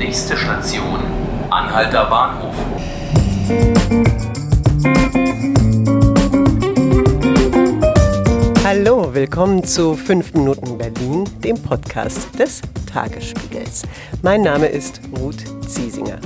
[0.00, 0.98] Nächste Station,
[1.50, 2.54] Anhalter Bahnhof.
[8.64, 13.82] Hallo, willkommen zu 5 Minuten Berlin, dem Podcast des Tagesspiegels.
[14.22, 16.18] Mein Name ist Ruth Ziesinger.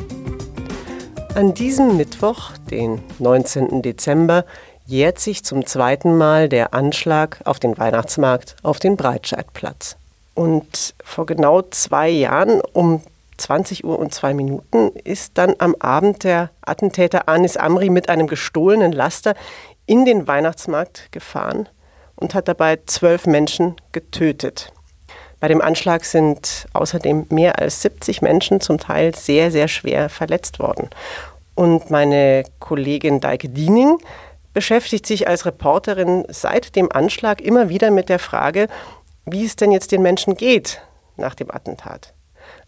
[1.34, 3.82] An diesem Mittwoch, den 19.
[3.82, 4.45] Dezember,
[4.86, 9.96] jährt sich zum zweiten Mal der Anschlag auf den Weihnachtsmarkt auf den Breitscheidplatz.
[10.34, 13.02] Und vor genau zwei Jahren, um
[13.37, 18.27] 20 Uhr und zwei Minuten, ist dann am Abend der Attentäter Anis Amri mit einem
[18.27, 19.34] gestohlenen Laster
[19.87, 21.69] in den Weihnachtsmarkt gefahren
[22.16, 24.73] und hat dabei zwölf Menschen getötet.
[25.41, 30.59] Bei dem Anschlag sind außerdem mehr als 70 Menschen zum Teil sehr, sehr schwer verletzt
[30.59, 30.88] worden.
[31.55, 33.98] Und meine Kollegin Deike Diening
[34.55, 38.69] beschäftigt sich als Reporterin seit dem Anschlag immer wieder mit der Frage,
[39.27, 40.80] wie es denn jetzt den Menschen geht
[41.16, 42.15] nach dem Attentat.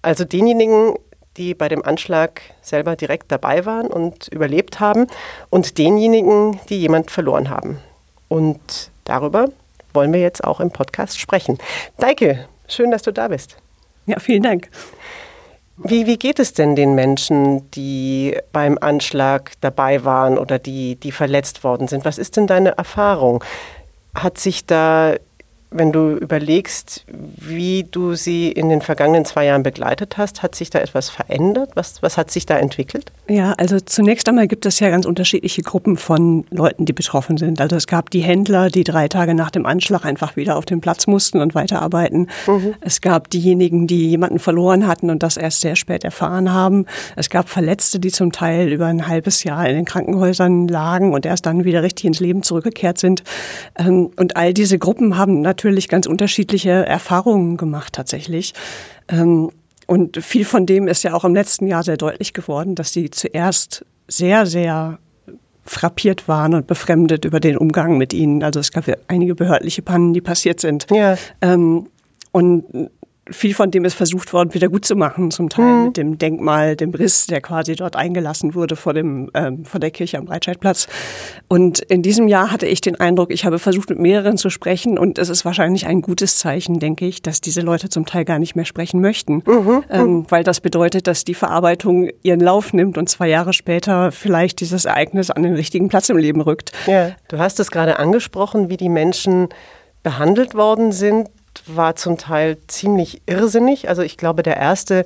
[0.07, 0.95] Also denjenigen,
[1.37, 5.09] die bei dem Anschlag selber direkt dabei waren und überlebt haben
[5.51, 7.81] und denjenigen, die jemand verloren haben.
[8.29, 9.49] Und darüber
[9.95, 11.59] wollen wir jetzt auch im Podcast sprechen.
[11.99, 13.57] Deike, schön, dass du da bist.
[14.07, 14.69] Ja, vielen Dank.
[15.77, 21.11] Wie, wie geht es denn den Menschen, die beim Anschlag dabei waren oder die, die
[21.11, 22.05] verletzt worden sind?
[22.05, 23.43] Was ist denn deine Erfahrung?
[24.15, 25.17] Hat sich da
[25.71, 30.71] wenn du überlegst, wie du sie in den vergangenen zwei Jahren begleitet hast, hat sich
[30.71, 31.71] da etwas verändert?
[31.75, 33.11] Was, was hat sich da entwickelt?
[33.29, 37.61] Ja, also zunächst einmal gibt es ja ganz unterschiedliche Gruppen von Leuten, die betroffen sind.
[37.61, 40.81] Also es gab die Händler, die drei Tage nach dem Anschlag einfach wieder auf den
[40.81, 42.29] Platz mussten und weiterarbeiten.
[42.47, 42.75] Mhm.
[42.81, 46.87] Es gab diejenigen, die jemanden verloren hatten und das erst sehr spät erfahren haben.
[47.17, 51.27] Es gab Verletzte, die zum Teil über ein halbes Jahr in den Krankenhäusern lagen und
[51.27, 53.25] erst dann wieder richtig ins Leben zurückgekehrt sind.
[53.77, 58.53] Ähm, und all diese Gruppen haben natürlich natürlich ganz unterschiedliche Erfahrungen gemacht tatsächlich.
[59.09, 59.51] Ähm,
[59.87, 63.09] und viel von dem ist ja auch im letzten Jahr sehr deutlich geworden, dass sie
[63.11, 64.99] zuerst sehr, sehr
[65.65, 68.43] frappiert waren und befremdet über den Umgang mit ihnen.
[68.43, 70.87] Also es gab ja einige behördliche Pannen, die passiert sind.
[70.91, 71.17] Ja.
[71.41, 71.89] Ähm,
[72.33, 72.91] und
[73.31, 75.85] viel von dem ist versucht worden, wieder gut zu machen, zum Teil mhm.
[75.85, 79.91] mit dem Denkmal, dem Riss, der quasi dort eingelassen wurde vor, dem, ähm, vor der
[79.91, 80.87] Kirche am Breitscheidplatz.
[81.49, 84.99] Und in diesem Jahr hatte ich den Eindruck, ich habe versucht, mit mehreren zu sprechen
[84.99, 88.39] und es ist wahrscheinlich ein gutes Zeichen, denke ich, dass diese Leute zum Teil gar
[88.39, 89.85] nicht mehr sprechen möchten, mhm.
[89.91, 94.61] ähm, weil das bedeutet, dass die Verarbeitung ihren Lauf nimmt und zwei Jahre später vielleicht
[94.61, 96.73] dieses Ereignis an den richtigen Platz im Leben rückt.
[96.87, 99.49] Ja, du hast es gerade angesprochen, wie die Menschen
[100.03, 101.29] behandelt worden sind
[101.67, 103.89] war zum Teil ziemlich irrsinnig.
[103.89, 105.05] Also ich glaube, der erste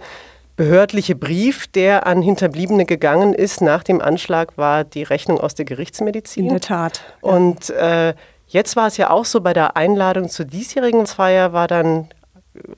[0.56, 5.64] behördliche Brief, der an Hinterbliebene gegangen ist nach dem Anschlag, war die Rechnung aus der
[5.64, 6.44] Gerichtsmedizin.
[6.44, 7.00] In der Tat.
[7.22, 7.30] Ja.
[7.30, 8.14] Und äh,
[8.46, 12.08] jetzt war es ja auch so, bei der Einladung zur diesjährigen Feier war dann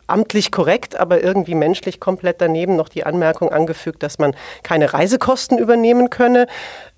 [0.07, 5.59] amtlich korrekt, aber irgendwie menschlich komplett daneben noch die Anmerkung angefügt, dass man keine Reisekosten
[5.59, 6.47] übernehmen könne.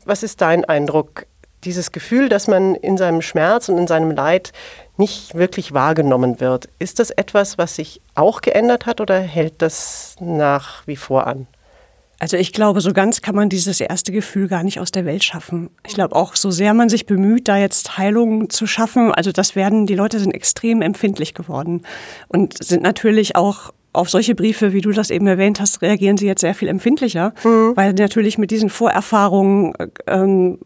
[0.04, 1.26] Was ist dein Eindruck?
[1.64, 4.52] Dieses Gefühl, dass man in seinem Schmerz und in seinem Leid
[4.96, 6.68] nicht wirklich wahrgenommen wird.
[6.78, 11.46] Ist das etwas, was sich auch geändert hat oder hält das nach wie vor an?
[12.20, 15.24] Also ich glaube, so ganz kann man dieses erste Gefühl gar nicht aus der Welt
[15.24, 15.68] schaffen.
[15.86, 19.56] Ich glaube auch, so sehr man sich bemüht, da jetzt Heilung zu schaffen, also das
[19.56, 21.82] werden, die Leute sind extrem empfindlich geworden
[22.28, 26.26] und sind natürlich auch auf solche Briefe, wie du das eben erwähnt hast, reagieren sie
[26.26, 27.72] jetzt sehr viel empfindlicher, mhm.
[27.76, 29.74] weil natürlich mit diesen Vorerfahrungen
[30.06, 30.58] ähm,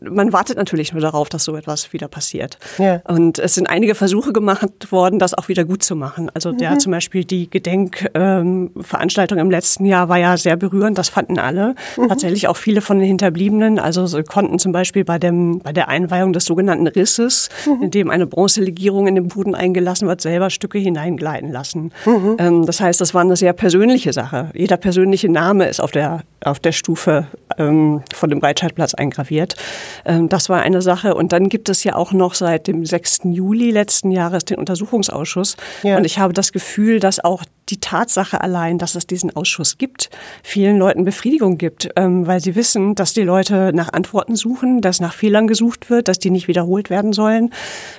[0.00, 2.58] man wartet natürlich nur darauf, dass so etwas wieder passiert.
[2.78, 3.00] Ja.
[3.06, 6.30] Und es sind einige Versuche gemacht worden, das auch wieder gut zu machen.
[6.34, 6.58] Also mhm.
[6.58, 10.98] der zum Beispiel die Gedenkveranstaltung ähm, im letzten Jahr war ja sehr berührend.
[10.98, 11.74] Das fanden alle.
[11.96, 12.08] Mhm.
[12.08, 13.78] Tatsächlich auch viele von den Hinterbliebenen.
[13.78, 17.84] Also sie konnten zum Beispiel bei dem bei der Einweihung des sogenannten Risses, mhm.
[17.84, 21.92] in dem eine Bronzelegierung in den Boden eingelassen wird, selber Stücke hineingleiten lassen.
[22.04, 22.36] Mhm.
[22.38, 24.50] Ähm, das heißt, das war eine sehr persönliche Sache.
[24.54, 27.26] Jeder persönliche Name ist auf der auf der Stufe
[27.58, 29.56] ähm, von dem Breitscheidplatz eingraviert.
[30.04, 31.14] Ähm, das war eine Sache.
[31.14, 33.20] Und dann gibt es ja auch noch seit dem 6.
[33.24, 35.56] Juli letzten Jahres den Untersuchungsausschuss.
[35.82, 35.96] Ja.
[35.96, 40.10] Und ich habe das Gefühl, dass auch die Tatsache allein, dass es diesen Ausschuss gibt,
[40.42, 45.00] vielen Leuten Befriedigung gibt, ähm, weil sie wissen, dass die Leute nach Antworten suchen, dass
[45.00, 47.52] nach Fehlern gesucht wird, dass die nicht wiederholt werden sollen.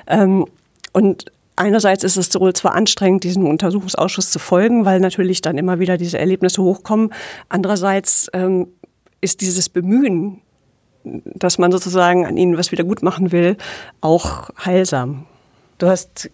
[0.08, 0.46] Ähm,
[0.94, 1.26] und
[1.58, 5.98] Einerseits ist es wohl zwar anstrengend, diesem Untersuchungsausschuss zu folgen, weil natürlich dann immer wieder
[5.98, 7.14] diese Erlebnisse hochkommen.
[7.48, 8.68] Andererseits ähm,
[9.26, 10.40] ist dieses Bemühen,
[11.04, 13.58] dass man sozusagen an ihnen was wieder gut machen will,
[14.02, 15.26] auch heilsam.
[15.80, 16.30] Du hast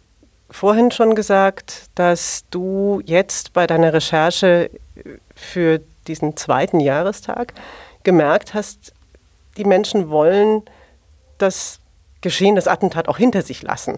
[0.49, 4.69] vorhin schon gesagt, dass du jetzt bei deiner Recherche
[5.35, 7.53] für diesen zweiten Jahrestag
[8.03, 8.93] gemerkt hast,
[9.57, 10.63] die Menschen wollen
[11.37, 11.79] das
[12.19, 13.97] Geschehen, das Attentat auch hinter sich lassen.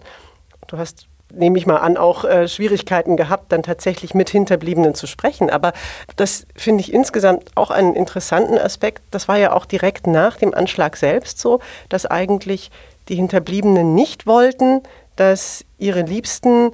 [0.68, 5.08] Du hast nehme ich mal an, auch äh, Schwierigkeiten gehabt, dann tatsächlich mit Hinterbliebenen zu
[5.08, 5.50] sprechen.
[5.50, 5.74] Aber
[6.16, 9.02] das finde ich insgesamt auch einen interessanten Aspekt.
[9.12, 11.60] Das war ja auch direkt nach dem Anschlag selbst so,
[11.90, 12.72] dass eigentlich
[13.10, 14.82] die Hinterbliebenen nicht wollten,
[15.16, 16.72] dass ihre Liebsten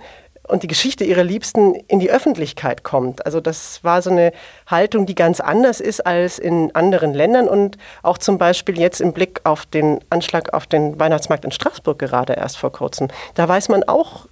[0.47, 3.25] und die Geschichte ihrer Liebsten in die Öffentlichkeit kommt.
[3.25, 4.31] Also das war so eine
[4.65, 9.13] Haltung, die ganz anders ist als in anderen Ländern und auch zum Beispiel jetzt im
[9.13, 13.09] Blick auf den Anschlag auf den Weihnachtsmarkt in Straßburg gerade erst vor kurzem.
[13.35, 14.25] Da weiß man auch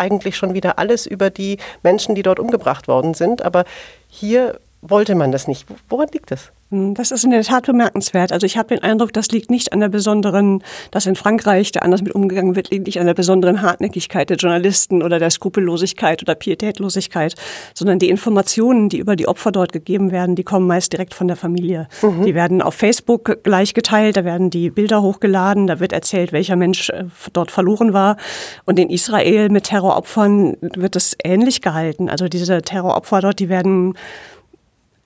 [0.00, 3.42] eigentlich schon wieder alles über die Menschen, die dort umgebracht worden sind.
[3.42, 3.64] Aber
[4.08, 5.66] hier wollte man das nicht.
[5.88, 6.52] Woran liegt das?
[6.70, 8.32] Hm, das ist in der Tat bemerkenswert.
[8.32, 11.82] Also ich habe den Eindruck, das liegt nicht an der besonderen, dass in Frankreich der
[11.82, 16.22] anders mit umgegangen wird, liegt nicht an der besonderen Hartnäckigkeit der Journalisten oder der Skrupellosigkeit
[16.22, 17.34] oder Pietätlosigkeit,
[17.74, 21.26] sondern die Informationen, die über die Opfer dort gegeben werden, die kommen meist direkt von
[21.26, 21.88] der Familie.
[22.02, 22.24] Mhm.
[22.24, 26.56] Die werden auf Facebook gleich geteilt, da werden die Bilder hochgeladen, da wird erzählt, welcher
[26.56, 28.16] Mensch äh, dort verloren war.
[28.64, 32.08] Und in Israel mit Terroropfern wird es ähnlich gehalten.
[32.08, 33.94] Also diese Terroropfer dort, die werden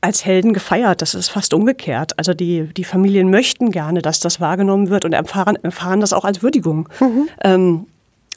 [0.05, 1.01] als Helden gefeiert.
[1.01, 2.19] Das ist fast umgekehrt.
[2.19, 6.27] Also die, die Familien möchten gerne, dass das wahrgenommen wird und erfahren, erfahren das auch
[6.27, 6.91] als Würdigung.
[7.01, 7.29] Mhm.
[7.43, 7.87] Ähm,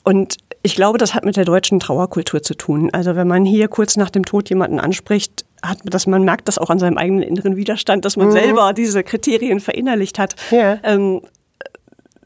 [0.04, 2.90] und ich glaube, das hat mit der deutschen Trauerkultur zu tun.
[2.94, 6.58] Also wenn man hier kurz nach dem Tod jemanden anspricht, hat, dass man merkt das
[6.58, 8.32] auch an seinem eigenen inneren Widerstand, dass man mhm.
[8.32, 10.36] selber diese Kriterien verinnerlicht hat.
[10.52, 10.78] Ja.
[10.84, 11.22] Ähm,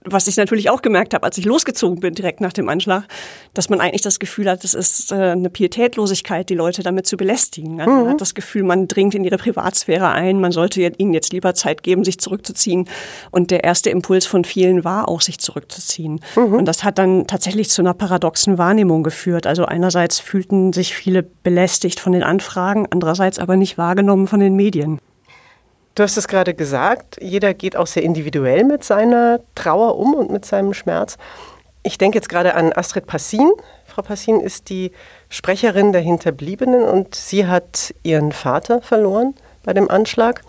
[0.04, 3.04] was ich natürlich auch gemerkt habe, als ich losgezogen bin, direkt nach dem Anschlag,
[3.54, 7.18] dass man eigentlich das Gefühl hat, es ist äh, eine Pietätlosigkeit, die Leute damit zu
[7.18, 7.80] belästigen.
[7.80, 8.10] Also man mhm.
[8.10, 11.84] hat das Gefühl, man dringt in ihre Privatsphäre ein, man sollte ihnen jetzt lieber Zeit
[11.84, 12.90] geben, sich zurückzuziehen.
[13.30, 16.20] Und der erste Impuls von vielen war auch, sich zurückzuziehen.
[16.36, 16.54] Mhm.
[16.54, 19.46] Und das hat dann tatsächlich zu einer paradoxen Wahrnehmung geführt.
[19.46, 24.56] Also einerseits fühlten sich viele belästigt von den Anfragen, andererseits aber nicht wahrgenommen von den
[24.56, 25.00] Medien.
[25.96, 30.32] Du hast es gerade gesagt, jeder geht auch sehr individuell mit seiner Trauer um und
[30.32, 31.18] mit seinem Schmerz.
[31.84, 33.52] Ich denke jetzt gerade an Astrid Passin.
[33.88, 34.92] Frau Passin ist die
[35.30, 39.34] Sprecherin der Hinterbliebenen und sie hat ihren Vater verloren
[39.64, 40.44] bei dem Anschlag.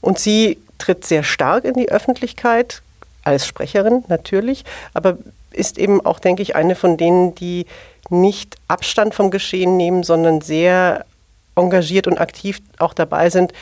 [0.00, 2.82] Und sie tritt sehr stark in die Öffentlichkeit,
[3.22, 4.64] als Sprecherin natürlich,
[4.94, 5.18] aber
[5.52, 7.66] ist eben auch, denke ich, eine von denen, die
[8.08, 11.04] nicht Abstand vom Geschehen nehmen, sondern sehr
[11.54, 13.52] engagiert und aktiv auch dabei sind,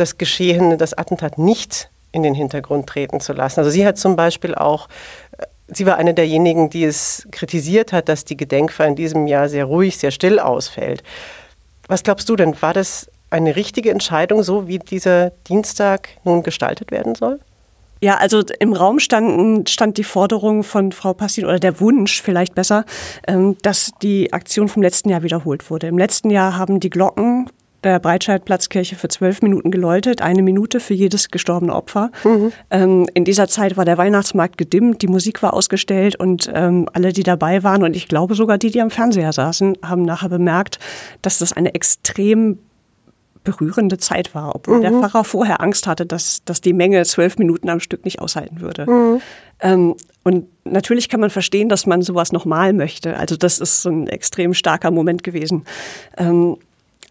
[0.00, 3.60] das Geschehene, das Attentat nicht in den Hintergrund treten zu lassen.
[3.60, 4.88] Also sie hat zum Beispiel auch,
[5.36, 9.48] äh, sie war eine derjenigen, die es kritisiert hat, dass die Gedenkfeier in diesem Jahr
[9.48, 11.02] sehr ruhig, sehr still ausfällt.
[11.86, 16.90] Was glaubst du denn, war das eine richtige Entscheidung, so wie dieser Dienstag nun gestaltet
[16.90, 17.40] werden soll?
[18.00, 22.54] Ja, also im Raum stand, stand die Forderung von Frau Passin oder der Wunsch vielleicht
[22.54, 22.84] besser,
[23.26, 25.88] ähm, dass die Aktion vom letzten Jahr wiederholt wurde.
[25.88, 27.50] Im letzten Jahr haben die Glocken
[27.84, 32.10] der Breitscheidplatzkirche für zwölf Minuten geläutet, eine Minute für jedes gestorbene Opfer.
[32.24, 32.52] Mhm.
[32.70, 37.12] Ähm, in dieser Zeit war der Weihnachtsmarkt gedimmt, die Musik war ausgestellt und ähm, alle,
[37.12, 40.78] die dabei waren und ich glaube sogar die, die am Fernseher saßen, haben nachher bemerkt,
[41.22, 42.58] dass das eine extrem
[43.44, 44.82] berührende Zeit war, obwohl mhm.
[44.82, 48.60] der Pfarrer vorher Angst hatte, dass, dass die Menge zwölf Minuten am Stück nicht aushalten
[48.60, 48.90] würde.
[48.90, 49.20] Mhm.
[49.60, 53.16] Ähm, und natürlich kann man verstehen, dass man sowas nochmal möchte.
[53.16, 55.64] Also das ist so ein extrem starker Moment gewesen.
[56.18, 56.58] Ähm,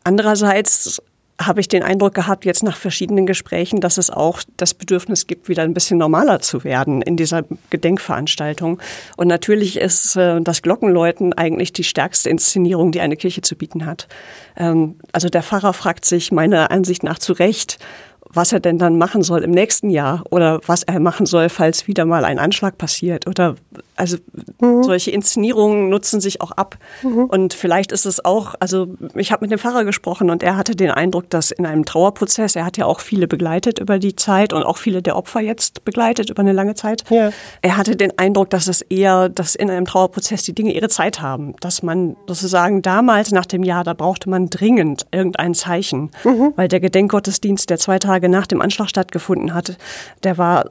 [0.07, 1.01] Andererseits
[1.37, 5.49] habe ich den Eindruck gehabt, jetzt nach verschiedenen Gesprächen, dass es auch das Bedürfnis gibt,
[5.49, 8.79] wieder ein bisschen normaler zu werden in dieser Gedenkveranstaltung.
[9.17, 13.85] Und natürlich ist äh, das Glockenläuten eigentlich die stärkste Inszenierung, die eine Kirche zu bieten
[13.85, 14.07] hat.
[14.55, 17.77] Ähm, also der Pfarrer fragt sich meiner Ansicht nach zu Recht,
[18.21, 21.85] was er denn dann machen soll im nächsten Jahr oder was er machen soll, falls
[21.85, 23.27] wieder mal ein Anschlag passiert.
[23.27, 23.57] Oder
[23.97, 24.17] also
[24.61, 24.83] mhm.
[24.83, 26.77] solche Inszenierungen nutzen sich auch ab.
[27.01, 27.25] Mhm.
[27.25, 30.75] Und vielleicht ist es auch, also ich habe mit dem Pfarrer gesprochen und er hatte
[30.75, 34.53] den Eindruck, dass in einem Trauerprozess, er hat ja auch viele begleitet über die Zeit
[34.53, 37.03] und auch viele der Opfer jetzt begleitet über eine lange Zeit.
[37.09, 37.31] Ja.
[37.61, 41.21] Er hatte den Eindruck, dass es eher, dass in einem Trauerprozess die Dinge ihre Zeit
[41.21, 41.55] haben.
[41.59, 46.53] Dass man sozusagen damals nach dem Jahr, da brauchte man dringend irgendein Zeichen, mhm.
[46.55, 49.75] weil der Gedenkgottesdienst, der zwei Tage nach dem Anschlag stattgefunden hatte,
[50.23, 50.65] der war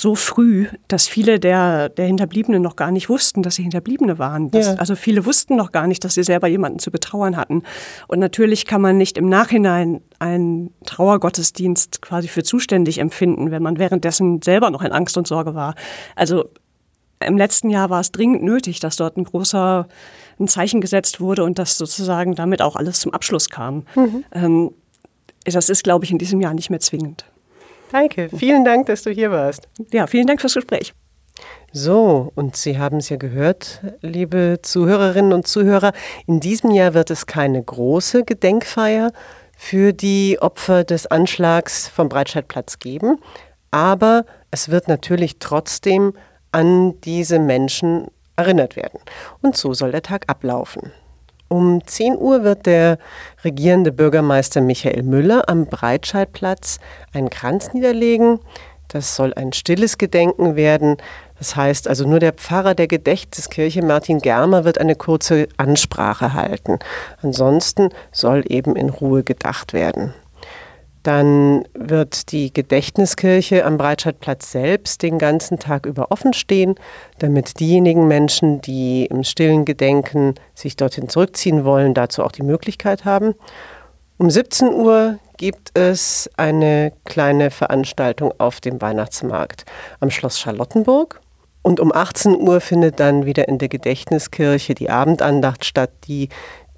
[0.00, 4.50] so früh, dass viele der, der Hinterbliebenen noch gar nicht wussten, dass sie Hinterbliebene waren.
[4.50, 4.74] Das, ja.
[4.74, 7.62] Also viele wussten noch gar nicht, dass sie selber jemanden zu betrauern hatten.
[8.06, 13.78] Und natürlich kann man nicht im Nachhinein einen Trauergottesdienst quasi für zuständig empfinden, wenn man
[13.78, 15.74] währenddessen selber noch in Angst und Sorge war.
[16.16, 16.50] Also
[17.20, 19.88] im letzten Jahr war es dringend nötig, dass dort ein großer
[20.40, 23.84] ein Zeichen gesetzt wurde und dass sozusagen damit auch alles zum Abschluss kam.
[23.96, 24.24] Mhm.
[24.32, 24.70] Ähm,
[25.44, 27.24] das ist, glaube ich, in diesem Jahr nicht mehr zwingend.
[27.90, 29.68] Danke, vielen Dank, dass du hier warst.
[29.92, 30.92] Ja, vielen Dank fürs Gespräch.
[31.72, 35.92] So, und Sie haben es ja gehört, liebe Zuhörerinnen und Zuhörer,
[36.26, 39.12] in diesem Jahr wird es keine große Gedenkfeier
[39.56, 43.18] für die Opfer des Anschlags vom Breitscheidplatz geben,
[43.70, 46.14] aber es wird natürlich trotzdem
[46.52, 49.00] an diese Menschen erinnert werden.
[49.42, 50.92] Und so soll der Tag ablaufen.
[51.48, 52.98] Um 10 Uhr wird der
[53.42, 56.78] regierende Bürgermeister Michael Müller am Breitscheidplatz
[57.14, 58.38] einen Kranz niederlegen.
[58.88, 60.98] Das soll ein stilles Gedenken werden.
[61.38, 66.78] Das heißt also nur der Pfarrer der Gedächtniskirche Martin Germer wird eine kurze Ansprache halten.
[67.22, 70.14] Ansonsten soll eben in Ruhe gedacht werden.
[71.02, 76.74] Dann wird die Gedächtniskirche am Breitscheidplatz selbst den ganzen Tag über offen stehen,
[77.18, 83.04] damit diejenigen Menschen, die im stillen Gedenken sich dorthin zurückziehen wollen, dazu auch die Möglichkeit
[83.04, 83.34] haben.
[84.18, 89.64] Um 17 Uhr gibt es eine kleine Veranstaltung auf dem Weihnachtsmarkt
[90.00, 91.20] am Schloss Charlottenburg.
[91.62, 96.28] Und um 18 Uhr findet dann wieder in der Gedächtniskirche die Abendandacht statt, die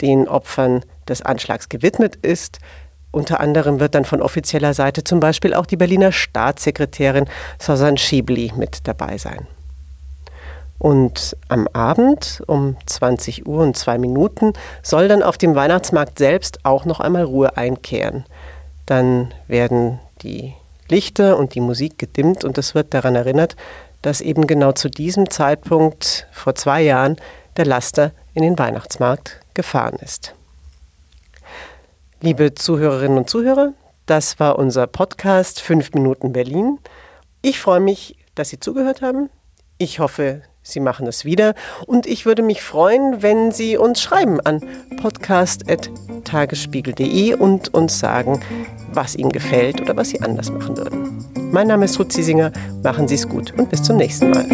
[0.00, 2.58] den Opfern des Anschlags gewidmet ist.
[3.12, 7.26] Unter anderem wird dann von offizieller Seite zum Beispiel auch die Berliner Staatssekretärin
[7.58, 9.46] Susan Schiebli mit dabei sein.
[10.78, 16.64] Und am Abend um 20 Uhr und zwei Minuten soll dann auf dem Weihnachtsmarkt selbst
[16.64, 18.24] auch noch einmal Ruhe einkehren.
[18.86, 20.54] Dann werden die
[20.88, 23.56] Lichter und die Musik gedimmt und es wird daran erinnert,
[24.00, 27.16] dass eben genau zu diesem Zeitpunkt vor zwei Jahren
[27.58, 30.34] der Laster in den Weihnachtsmarkt gefahren ist.
[32.22, 33.72] Liebe Zuhörerinnen und Zuhörer,
[34.04, 36.78] das war unser Podcast 5 Minuten Berlin.
[37.40, 39.30] Ich freue mich, dass Sie zugehört haben.
[39.78, 41.54] Ich hoffe, Sie machen es wieder.
[41.86, 44.60] Und ich würde mich freuen, wenn Sie uns schreiben an
[45.00, 48.42] podcast.tagesspiegel.de und uns sagen,
[48.92, 51.24] was Ihnen gefällt oder was Sie anders machen würden.
[51.52, 52.52] Mein Name ist Ruth Ziesinger.
[52.82, 54.44] Machen Sie es gut und bis zum nächsten Mal.